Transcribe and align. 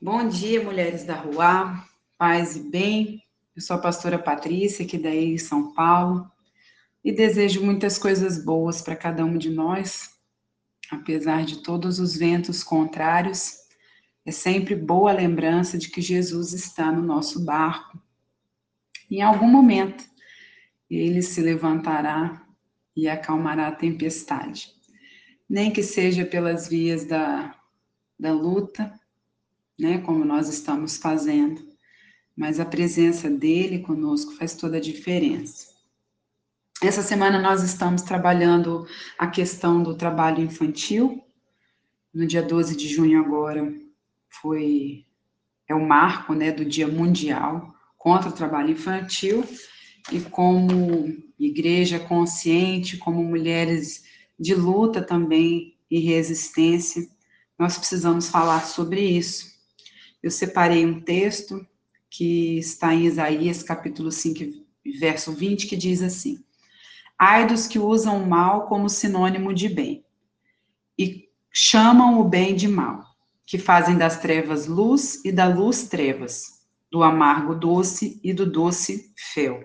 Bom 0.00 0.28
dia, 0.28 0.62
mulheres 0.62 1.02
da 1.02 1.16
rua, 1.16 1.84
paz 2.16 2.54
e 2.54 2.60
bem. 2.70 3.20
Eu 3.56 3.60
sou 3.60 3.74
a 3.74 3.80
pastora 3.80 4.16
Patrícia, 4.16 4.84
aqui 4.84 4.96
da 4.96 5.12
em 5.12 5.36
São 5.36 5.74
Paulo, 5.74 6.30
e 7.02 7.10
desejo 7.10 7.64
muitas 7.64 7.98
coisas 7.98 8.44
boas 8.44 8.80
para 8.80 8.94
cada 8.94 9.24
um 9.24 9.36
de 9.36 9.50
nós, 9.50 10.16
apesar 10.88 11.44
de 11.44 11.64
todos 11.64 11.98
os 11.98 12.16
ventos 12.16 12.62
contrários. 12.62 13.56
É 14.24 14.30
sempre 14.30 14.76
boa 14.76 15.10
lembrança 15.10 15.76
de 15.76 15.90
que 15.90 16.00
Jesus 16.00 16.52
está 16.52 16.92
no 16.92 17.02
nosso 17.02 17.44
barco. 17.44 18.00
Em 19.10 19.20
algum 19.20 19.48
momento, 19.48 20.04
ele 20.88 21.22
se 21.22 21.40
levantará 21.40 22.46
e 22.96 23.08
acalmará 23.08 23.66
a 23.66 23.74
tempestade. 23.74 24.72
Nem 25.50 25.72
que 25.72 25.82
seja 25.82 26.24
pelas 26.24 26.68
vias 26.68 27.04
da, 27.04 27.52
da 28.16 28.32
luta, 28.32 28.96
né, 29.78 29.98
como 29.98 30.24
nós 30.24 30.48
estamos 30.48 30.96
fazendo, 30.96 31.62
mas 32.36 32.58
a 32.58 32.64
presença 32.64 33.30
dele 33.30 33.80
conosco 33.80 34.32
faz 34.32 34.54
toda 34.54 34.78
a 34.78 34.80
diferença. 34.80 35.68
Essa 36.82 37.02
semana 37.02 37.40
nós 37.40 37.62
estamos 37.62 38.02
trabalhando 38.02 38.86
a 39.18 39.26
questão 39.26 39.82
do 39.82 39.96
trabalho 39.96 40.42
infantil. 40.42 41.24
No 42.14 42.26
dia 42.26 42.42
12 42.42 42.76
de 42.76 42.88
junho 42.88 43.20
agora 43.20 43.72
foi 44.28 45.04
é 45.68 45.74
o 45.74 45.86
marco, 45.86 46.32
né, 46.32 46.50
do 46.50 46.64
Dia 46.64 46.88
Mundial 46.88 47.74
contra 47.98 48.30
o 48.30 48.32
trabalho 48.32 48.70
infantil 48.70 49.44
e 50.10 50.20
como 50.20 51.14
igreja 51.38 51.98
consciente, 51.98 52.96
como 52.96 53.22
mulheres 53.22 54.04
de 54.38 54.54
luta 54.54 55.02
também 55.02 55.76
e 55.90 55.98
resistência, 55.98 57.06
nós 57.58 57.76
precisamos 57.76 58.28
falar 58.28 58.64
sobre 58.64 59.00
isso 59.00 59.57
eu 60.22 60.30
separei 60.30 60.84
um 60.84 61.00
texto 61.00 61.66
que 62.10 62.58
está 62.58 62.94
em 62.94 63.06
Isaías, 63.06 63.62
capítulo 63.62 64.10
5, 64.10 64.64
verso 64.98 65.32
20, 65.32 65.66
que 65.66 65.76
diz 65.76 66.02
assim: 66.02 66.42
Ai 67.18 67.46
dos 67.46 67.66
que 67.66 67.78
usam 67.78 68.22
o 68.22 68.26
mal 68.26 68.66
como 68.66 68.88
sinônimo 68.88 69.52
de 69.52 69.68
bem, 69.68 70.04
e 70.98 71.28
chamam 71.52 72.20
o 72.20 72.24
bem 72.24 72.54
de 72.54 72.68
mal, 72.68 73.04
que 73.46 73.58
fazem 73.58 73.96
das 73.96 74.20
trevas 74.20 74.66
luz 74.66 75.24
e 75.24 75.30
da 75.30 75.46
luz 75.46 75.84
trevas, 75.84 76.58
do 76.90 77.02
amargo 77.02 77.54
doce 77.54 78.20
e 78.22 78.32
do 78.32 78.50
doce 78.50 79.12
fel. 79.32 79.64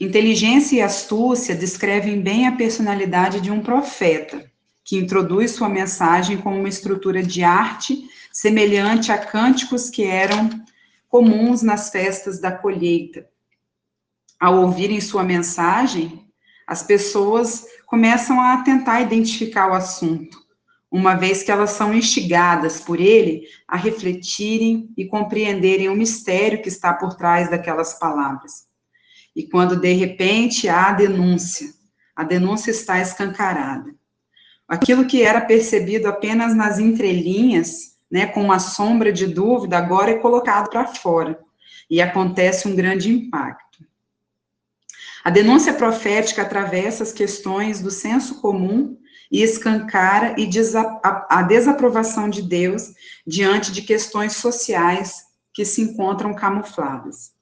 Inteligência 0.00 0.76
e 0.76 0.82
astúcia 0.82 1.54
descrevem 1.54 2.20
bem 2.20 2.46
a 2.46 2.56
personalidade 2.56 3.40
de 3.40 3.50
um 3.50 3.62
profeta, 3.62 4.50
que 4.84 4.98
introduz 4.98 5.52
sua 5.52 5.68
mensagem 5.68 6.36
com 6.36 6.58
uma 6.58 6.68
estrutura 6.68 7.22
de 7.22 7.42
arte 7.42 8.06
semelhante 8.34 9.12
a 9.12 9.16
cânticos 9.16 9.88
que 9.88 10.02
eram 10.02 10.50
comuns 11.08 11.62
nas 11.62 11.90
festas 11.90 12.40
da 12.40 12.50
colheita. 12.50 13.28
Ao 14.40 14.56
ouvirem 14.56 15.00
sua 15.00 15.22
mensagem, 15.22 16.28
as 16.66 16.82
pessoas 16.82 17.64
começam 17.86 18.40
a 18.40 18.60
tentar 18.62 19.00
identificar 19.02 19.70
o 19.70 19.74
assunto, 19.74 20.36
uma 20.90 21.14
vez 21.14 21.44
que 21.44 21.52
elas 21.52 21.70
são 21.70 21.94
instigadas 21.94 22.80
por 22.80 23.00
ele 23.00 23.46
a 23.68 23.76
refletirem 23.76 24.92
e 24.96 25.06
compreenderem 25.06 25.88
o 25.88 25.94
mistério 25.94 26.60
que 26.60 26.68
está 26.68 26.92
por 26.92 27.14
trás 27.14 27.48
daquelas 27.48 27.96
palavras. 28.00 28.66
E 29.34 29.48
quando 29.48 29.80
de 29.80 29.92
repente 29.92 30.68
há 30.68 30.88
a 30.88 30.92
denúncia, 30.92 31.68
a 32.16 32.24
denúncia 32.24 32.72
está 32.72 33.00
escancarada. 33.00 33.94
Aquilo 34.66 35.06
que 35.06 35.22
era 35.22 35.40
percebido 35.40 36.08
apenas 36.08 36.54
nas 36.54 36.80
entrelinhas 36.80 37.93
né, 38.14 38.26
com 38.26 38.40
uma 38.44 38.60
sombra 38.60 39.12
de 39.12 39.26
dúvida, 39.26 39.76
agora 39.76 40.12
é 40.12 40.18
colocado 40.18 40.70
para 40.70 40.86
fora 40.86 41.36
e 41.90 42.00
acontece 42.00 42.68
um 42.68 42.76
grande 42.76 43.12
impacto. 43.12 43.84
A 45.24 45.30
denúncia 45.30 45.74
profética 45.74 46.42
atravessa 46.42 47.02
as 47.02 47.10
questões 47.10 47.80
do 47.80 47.90
senso 47.90 48.40
comum 48.40 48.96
e 49.32 49.42
escancara 49.42 50.36
e 50.38 50.48
a 51.28 51.42
desaprovação 51.42 52.28
de 52.30 52.40
Deus 52.40 52.92
diante 53.26 53.72
de 53.72 53.82
questões 53.82 54.34
sociais 54.36 55.24
que 55.52 55.64
se 55.64 55.82
encontram 55.82 56.32
camufladas. 56.34 57.32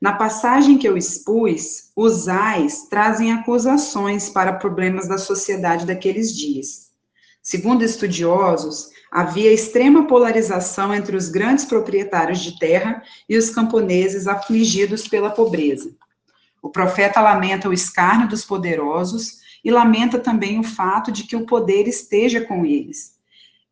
Na 0.00 0.12
passagem 0.12 0.78
que 0.78 0.86
eu 0.86 0.96
expus, 0.96 1.90
os 1.96 2.28
ais 2.28 2.86
trazem 2.88 3.32
acusações 3.32 4.30
para 4.30 4.52
problemas 4.52 5.08
da 5.08 5.18
sociedade 5.18 5.84
daqueles 5.84 6.32
dias. 6.32 6.85
Segundo 7.46 7.84
estudiosos, 7.84 8.90
havia 9.08 9.52
extrema 9.52 10.08
polarização 10.08 10.92
entre 10.92 11.16
os 11.16 11.28
grandes 11.28 11.64
proprietários 11.64 12.40
de 12.40 12.58
terra 12.58 13.04
e 13.28 13.36
os 13.36 13.50
camponeses 13.50 14.26
afligidos 14.26 15.06
pela 15.06 15.30
pobreza. 15.30 15.94
O 16.60 16.70
profeta 16.70 17.20
lamenta 17.20 17.68
o 17.68 17.72
escárnio 17.72 18.26
dos 18.26 18.44
poderosos 18.44 19.38
e 19.64 19.70
lamenta 19.70 20.18
também 20.18 20.58
o 20.58 20.64
fato 20.64 21.12
de 21.12 21.22
que 21.22 21.36
o 21.36 21.46
poder 21.46 21.86
esteja 21.86 22.40
com 22.40 22.66
eles, 22.66 23.12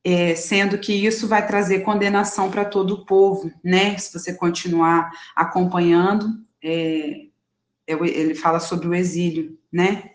é, 0.04 0.36
sendo 0.36 0.78
que 0.78 0.92
isso 0.92 1.26
vai 1.26 1.44
trazer 1.44 1.80
condenação 1.80 2.52
para 2.52 2.64
todo 2.64 2.94
o 2.94 3.04
povo, 3.04 3.50
né? 3.64 3.98
Se 3.98 4.16
você 4.16 4.32
continuar 4.32 5.10
acompanhando, 5.34 6.28
é, 6.62 7.22
é 7.88 7.92
ele 7.92 8.36
fala 8.36 8.60
sobre 8.60 8.86
o 8.86 8.94
exílio, 8.94 9.58
né? 9.72 10.13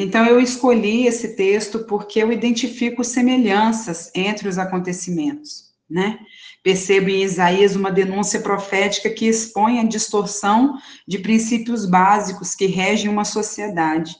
Então, 0.00 0.24
eu 0.24 0.40
escolhi 0.40 1.08
esse 1.08 1.34
texto 1.34 1.80
porque 1.80 2.20
eu 2.20 2.30
identifico 2.30 3.02
semelhanças 3.02 4.12
entre 4.14 4.48
os 4.48 4.56
acontecimentos, 4.56 5.72
né? 5.90 6.20
Percebo 6.62 7.10
em 7.10 7.24
Isaías 7.24 7.74
uma 7.74 7.90
denúncia 7.90 8.40
profética 8.40 9.10
que 9.10 9.26
expõe 9.26 9.80
a 9.80 9.84
distorção 9.84 10.78
de 11.06 11.18
princípios 11.18 11.84
básicos 11.84 12.54
que 12.54 12.66
regem 12.66 13.10
uma 13.10 13.24
sociedade. 13.24 14.16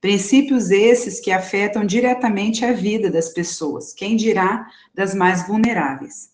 Princípios 0.00 0.70
esses 0.70 1.20
que 1.20 1.30
afetam 1.30 1.84
diretamente 1.84 2.64
a 2.64 2.72
vida 2.72 3.10
das 3.10 3.28
pessoas, 3.28 3.92
quem 3.92 4.16
dirá 4.16 4.66
das 4.94 5.14
mais 5.14 5.46
vulneráveis. 5.46 6.30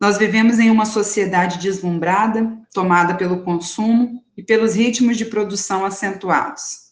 Nós 0.00 0.16
vivemos 0.16 0.60
em 0.60 0.70
uma 0.70 0.86
sociedade 0.86 1.58
deslumbrada, 1.58 2.56
tomada 2.72 3.16
pelo 3.16 3.42
consumo 3.42 4.22
e 4.36 4.42
pelos 4.44 4.74
ritmos 4.74 5.16
de 5.16 5.24
produção 5.24 5.84
acentuados 5.84 6.89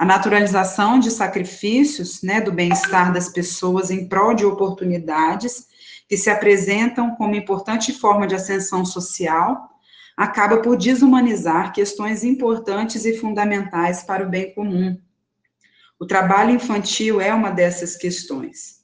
a 0.00 0.04
naturalização 0.06 0.98
de 0.98 1.10
sacrifícios, 1.10 2.22
né, 2.22 2.40
do 2.40 2.50
bem-estar 2.50 3.12
das 3.12 3.28
pessoas 3.28 3.90
em 3.90 4.08
prol 4.08 4.32
de 4.32 4.46
oportunidades 4.46 5.66
que 6.08 6.16
se 6.16 6.30
apresentam 6.30 7.14
como 7.16 7.34
importante 7.34 7.92
forma 7.92 8.26
de 8.26 8.34
ascensão 8.34 8.82
social, 8.82 9.68
acaba 10.16 10.56
por 10.62 10.78
desumanizar 10.78 11.74
questões 11.74 12.24
importantes 12.24 13.04
e 13.04 13.18
fundamentais 13.18 14.02
para 14.02 14.24
o 14.26 14.30
bem 14.30 14.54
comum. 14.54 14.98
O 15.98 16.06
trabalho 16.06 16.52
infantil 16.52 17.20
é 17.20 17.34
uma 17.34 17.50
dessas 17.50 17.94
questões. 17.94 18.80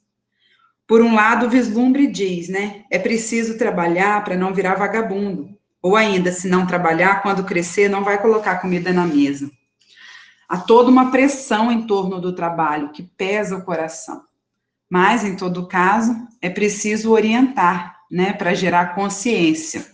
Por 0.87 1.01
um 1.01 1.15
lado, 1.15 1.47
o 1.47 1.49
vislumbre 1.49 2.05
diz, 2.05 2.47
né, 2.47 2.83
é 2.91 2.99
preciso 2.99 3.57
trabalhar 3.57 4.23
para 4.23 4.37
não 4.37 4.53
virar 4.53 4.75
vagabundo, 4.75 5.49
ou 5.81 5.95
ainda, 5.95 6.31
se 6.31 6.47
não 6.47 6.67
trabalhar, 6.67 7.23
quando 7.23 7.43
crescer, 7.43 7.89
não 7.89 8.03
vai 8.03 8.21
colocar 8.21 8.61
comida 8.61 8.93
na 8.93 9.07
mesa. 9.07 9.49
Há 10.49 10.57
toda 10.57 10.89
uma 10.89 11.11
pressão 11.11 11.71
em 11.71 11.85
torno 11.85 12.21
do 12.21 12.33
trabalho 12.33 12.91
que 12.91 13.03
pesa 13.03 13.57
o 13.57 13.63
coração. 13.63 14.23
Mas, 14.89 15.25
em 15.25 15.35
todo 15.35 15.67
caso, 15.67 16.15
é 16.41 16.49
preciso 16.49 17.11
orientar, 17.11 17.97
né, 18.09 18.31
para 18.31 18.53
gerar 18.53 18.95
consciência. 18.95 19.85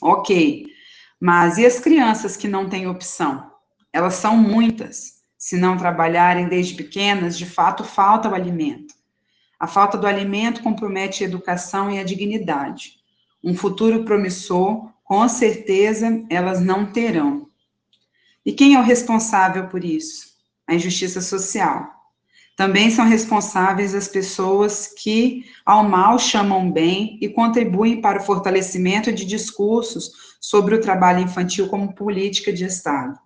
Ok, 0.00 0.66
mas 1.20 1.58
e 1.58 1.66
as 1.66 1.78
crianças 1.78 2.36
que 2.36 2.48
não 2.48 2.68
têm 2.68 2.86
opção? 2.86 3.50
Elas 3.92 4.14
são 4.14 4.36
muitas. 4.36 5.14
Se 5.36 5.58
não 5.58 5.76
trabalharem 5.76 6.48
desde 6.48 6.74
pequenas, 6.74 7.36
de 7.36 7.44
fato 7.44 7.84
falta 7.84 8.30
o 8.30 8.34
alimento. 8.34 8.94
A 9.60 9.66
falta 9.66 9.96
do 9.98 10.06
alimento 10.06 10.62
compromete 10.62 11.22
a 11.22 11.26
educação 11.26 11.90
e 11.90 11.98
a 11.98 12.04
dignidade. 12.04 12.94
Um 13.42 13.54
futuro 13.54 14.04
promissor, 14.04 14.90
com 15.04 15.28
certeza, 15.28 16.24
elas 16.30 16.60
não 16.60 16.86
terão. 16.86 17.48
E 18.44 18.52
quem 18.52 18.74
é 18.74 18.78
o 18.78 18.82
responsável 18.82 19.68
por 19.68 19.84
isso? 19.84 20.34
A 20.66 20.74
injustiça 20.74 21.20
social. 21.20 21.94
Também 22.56 22.90
são 22.90 23.04
responsáveis 23.04 23.94
as 23.94 24.06
pessoas 24.06 24.86
que 24.86 25.44
ao 25.66 25.88
mal 25.88 26.18
chamam 26.18 26.70
bem 26.70 27.18
e 27.20 27.28
contribuem 27.28 28.00
para 28.00 28.20
o 28.20 28.24
fortalecimento 28.24 29.12
de 29.12 29.24
discursos 29.24 30.36
sobre 30.40 30.74
o 30.74 30.80
trabalho 30.80 31.20
infantil 31.20 31.68
como 31.68 31.94
política 31.94 32.52
de 32.52 32.64
Estado. 32.64 33.18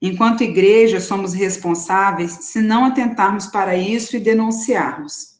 Enquanto 0.00 0.44
igreja, 0.44 1.00
somos 1.00 1.34
responsáveis 1.34 2.32
se 2.32 2.60
não 2.60 2.84
atentarmos 2.84 3.46
para 3.46 3.76
isso 3.76 4.16
e 4.16 4.20
denunciarmos. 4.20 5.36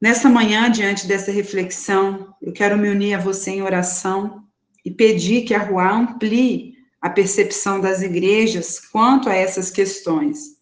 Nessa 0.00 0.28
manhã, 0.28 0.70
diante 0.70 1.06
dessa 1.06 1.30
reflexão, 1.30 2.34
eu 2.40 2.52
quero 2.52 2.78
me 2.78 2.88
unir 2.88 3.14
a 3.14 3.20
você 3.20 3.50
em 3.50 3.62
oração 3.62 4.44
e 4.84 4.90
pedir 4.90 5.42
que 5.42 5.54
a 5.54 5.62
Rua 5.62 5.90
amplie 5.90 6.74
a 7.00 7.08
percepção 7.08 7.80
das 7.80 8.02
igrejas 8.02 8.78
quanto 8.78 9.28
a 9.28 9.34
essas 9.34 9.70
questões, 9.70 10.58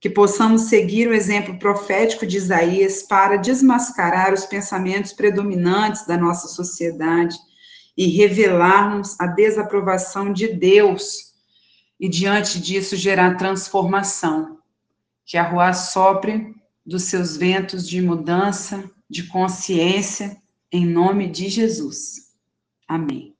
que 0.00 0.10
possamos 0.10 0.62
seguir 0.62 1.08
o 1.08 1.14
exemplo 1.14 1.58
profético 1.58 2.26
de 2.26 2.36
Isaías 2.36 3.02
para 3.02 3.36
desmascarar 3.36 4.32
os 4.32 4.44
pensamentos 4.44 5.12
predominantes 5.12 6.06
da 6.06 6.16
nossa 6.16 6.48
sociedade 6.48 7.36
e 7.96 8.08
revelarmos 8.08 9.18
a 9.18 9.26
desaprovação 9.26 10.32
de 10.32 10.48
Deus 10.48 11.34
e 11.98 12.08
diante 12.08 12.60
disso 12.60 12.94
gerar 12.94 13.36
transformação. 13.36 14.58
Que 15.24 15.38
a 15.38 15.48
rua 15.48 15.72
sopre 15.72 16.54
dos 16.84 17.04
seus 17.04 17.36
ventos 17.36 17.88
de 17.88 18.00
mudança, 18.02 18.88
de 19.08 19.24
consciência, 19.24 20.36
em 20.70 20.84
nome 20.84 21.28
de 21.28 21.48
Jesus. 21.48 22.34
Amém. 22.86 23.35